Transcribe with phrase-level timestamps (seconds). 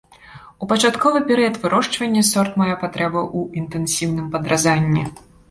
[0.65, 5.07] У пачатковы перыяд вырошчвання сорт мае патрэбу ў інтэнсіўным падразанні.